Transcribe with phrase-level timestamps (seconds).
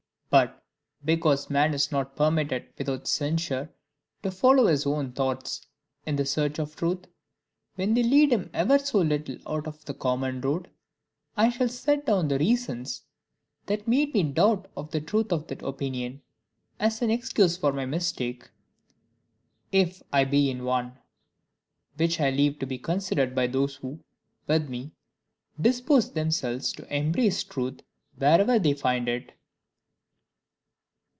[0.31, 0.63] But
[1.03, 3.69] because a man is not permitted without censure
[4.23, 5.67] to follow his own thoughts
[6.05, 7.03] in the search of truth,
[7.75, 10.69] when they lead him ever so little out of the common road,
[11.35, 13.01] I shall set down the reasons
[13.65, 16.21] that made me doubt of the truth of that opinion,
[16.79, 18.49] as an excuse for my mistake,
[19.73, 20.97] if I be in one;
[21.97, 23.99] which I leave to be considered by those who,
[24.47, 24.93] with me,
[25.59, 27.81] dispose themselves to embrace truth
[28.15, 29.33] wherever they find it.